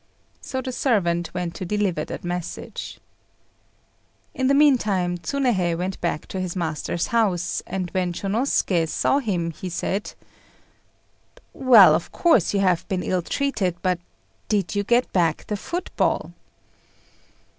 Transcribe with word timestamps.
So 0.41 0.63
the 0.63 0.71
servant 0.71 1.31
went 1.31 1.53
to 1.53 1.63
deliver 1.63 2.03
the 2.03 2.19
message. 2.23 2.99
In 4.33 4.47
the 4.47 4.55
meantime 4.55 5.19
Tsunéhei 5.19 5.77
went 5.77 6.01
back 6.01 6.25
to 6.29 6.39
his 6.39 6.55
master's 6.55 7.05
house; 7.13 7.61
and 7.67 7.91
when 7.91 8.11
Shônosuké 8.11 8.89
saw 8.89 9.19
him, 9.19 9.51
he 9.51 9.69
said 9.69 10.13
"Well, 11.53 11.93
of 11.93 12.11
course 12.11 12.51
you 12.51 12.61
have 12.61 12.87
been 12.87 13.03
ill 13.03 13.21
treated; 13.21 13.75
but 13.83 13.99
did 14.49 14.73
you 14.73 14.83
get 14.83 15.13
back 15.13 15.45
the 15.45 15.55
football?" 15.55 16.31